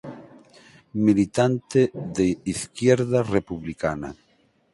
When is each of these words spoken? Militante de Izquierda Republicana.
Militante 1.05 1.81
de 2.15 2.25
Izquierda 2.53 3.21
Republicana. 3.21 4.09